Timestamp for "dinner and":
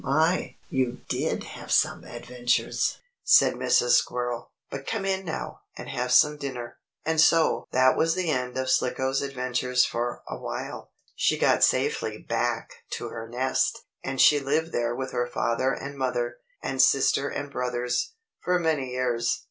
6.37-7.21